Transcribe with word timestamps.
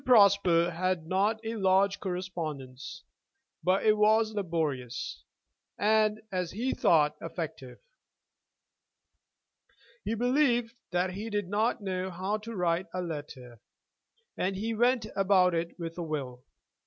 Prosper 0.03 0.71
had 0.71 1.05
not 1.05 1.39
a 1.45 1.57
large 1.57 1.99
correspondence, 1.99 3.03
but 3.63 3.85
it 3.85 3.95
was 3.95 4.33
laborious, 4.33 5.23
and, 5.77 6.19
as 6.31 6.49
he 6.49 6.71
thought, 6.73 7.15
effective. 7.21 7.77
He 10.03 10.15
believed 10.15 10.73
that 10.89 11.11
he 11.11 11.29
did 11.29 11.47
know 11.49 12.09
how 12.09 12.37
to 12.39 12.55
write 12.55 12.87
a 12.95 13.01
letter, 13.03 13.61
and 14.35 14.55
he 14.55 14.73
went 14.73 15.05
about 15.15 15.53
it 15.53 15.77
with 15.77 15.99
a 15.99 16.03
will. 16.03 16.43